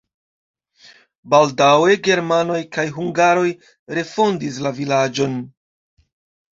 [1.33, 3.47] Baldaŭe germanoj kaj hungaroj
[4.01, 5.43] refondis la vilaĝon.